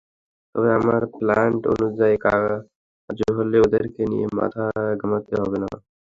তবে, 0.55 0.69
আমার 0.79 1.01
প্ল্যান 1.15 1.51
অনুযায়ী 1.73 2.15
কাজ 2.25 2.43
হলে 3.37 3.57
ওদেরকে 3.65 4.01
নিয়ে 4.11 4.27
মাথা 4.39 4.63
ঘামাতে 4.99 5.33
হবে 5.41 5.57
না। 5.63 5.69